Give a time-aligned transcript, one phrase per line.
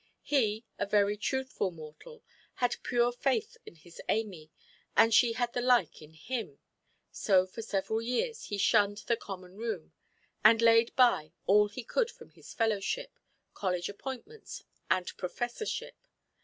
[0.23, 2.23] He, a very truthful mortal,
[2.55, 4.49] had pure faith in his Amy,
[4.97, 6.57] and she had the like in him.
[7.11, 9.93] So for several years he shunned the common–room,
[10.43, 13.19] and laid by all he could from his fellowship,
[13.53, 15.93] college–appointments, and professorship.